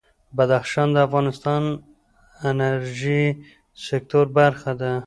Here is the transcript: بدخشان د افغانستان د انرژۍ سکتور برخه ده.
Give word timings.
بدخشان 0.37 0.87
د 0.93 0.97
افغانستان 1.07 1.61
د 1.73 1.77
انرژۍ 2.49 3.25
سکتور 3.87 4.25
برخه 4.39 4.71
ده. 4.81 4.91